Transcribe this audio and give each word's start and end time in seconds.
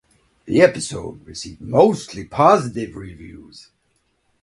The 0.45 0.63
episode 0.63 1.23
received 1.27 1.61
mostly 1.61 2.25
positive 2.25 2.95
reviews. 2.95 3.69